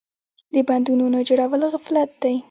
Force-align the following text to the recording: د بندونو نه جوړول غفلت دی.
د 0.53 0.55
بندونو 0.67 1.05
نه 1.13 1.19
جوړول 1.27 1.61
غفلت 1.73 2.11
دی. 2.21 2.35